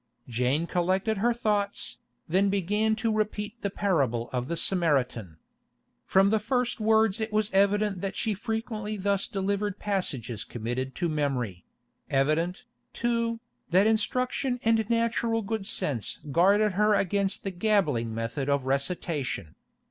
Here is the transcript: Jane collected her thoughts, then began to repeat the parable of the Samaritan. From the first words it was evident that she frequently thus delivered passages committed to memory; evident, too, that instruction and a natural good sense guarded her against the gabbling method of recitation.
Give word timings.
Jane 0.27 0.65
collected 0.65 1.19
her 1.19 1.31
thoughts, 1.31 1.99
then 2.27 2.49
began 2.49 2.95
to 2.95 3.13
repeat 3.13 3.61
the 3.61 3.69
parable 3.69 4.31
of 4.33 4.47
the 4.47 4.57
Samaritan. 4.57 5.37
From 6.05 6.31
the 6.31 6.39
first 6.39 6.79
words 6.79 7.19
it 7.19 7.31
was 7.31 7.51
evident 7.53 8.01
that 8.01 8.15
she 8.15 8.33
frequently 8.33 8.97
thus 8.97 9.27
delivered 9.27 9.77
passages 9.77 10.43
committed 10.43 10.95
to 10.95 11.07
memory; 11.07 11.65
evident, 12.09 12.63
too, 12.93 13.41
that 13.69 13.85
instruction 13.85 14.59
and 14.65 14.79
a 14.79 14.89
natural 14.89 15.43
good 15.43 15.67
sense 15.67 16.17
guarded 16.31 16.71
her 16.71 16.95
against 16.95 17.43
the 17.43 17.51
gabbling 17.51 18.11
method 18.11 18.49
of 18.49 18.65
recitation. 18.65 19.53